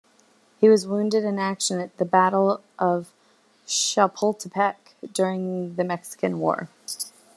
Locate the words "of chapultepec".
2.79-4.95